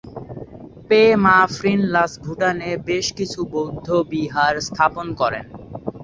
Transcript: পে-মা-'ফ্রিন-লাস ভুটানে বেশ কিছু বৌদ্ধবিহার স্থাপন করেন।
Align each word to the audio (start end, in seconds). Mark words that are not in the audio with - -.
পে-মা-'ফ্রিন-লাস 0.89 2.11
ভুটানে 2.23 2.69
বেশ 2.87 3.07
কিছু 3.17 3.39
বৌদ্ধবিহার 3.53 4.55
স্থাপন 4.67 5.07
করেন। 5.15 5.45